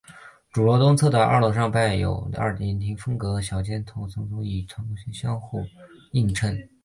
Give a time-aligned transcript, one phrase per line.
[0.51, 1.65] 主楼东侧的二楼上
[1.99, 5.63] 有拜占廷风格的小尖穹顶与塔楼相互
[6.13, 6.67] 映衬。